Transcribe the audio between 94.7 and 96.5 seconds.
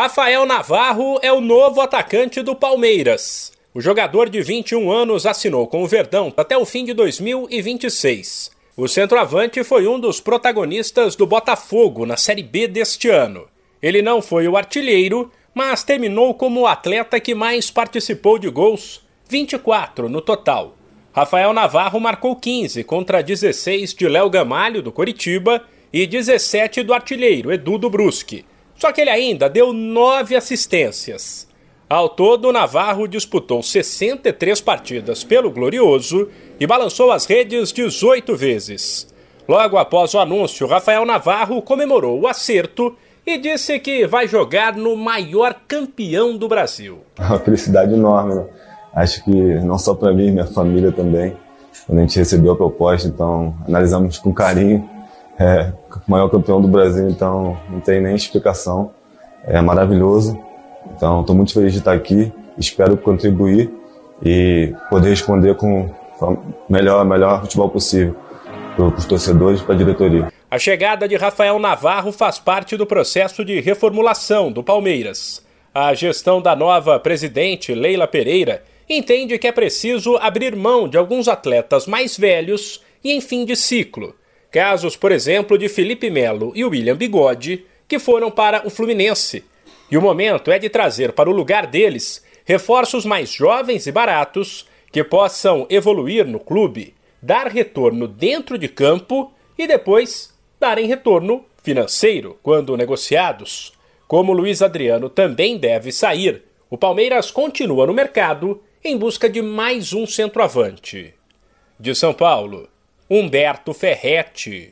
que possam evoluir no